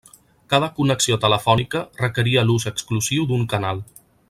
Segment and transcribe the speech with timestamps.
[0.53, 3.85] Cada connexió telefònica requeria l'ús exclusiu d'un canal.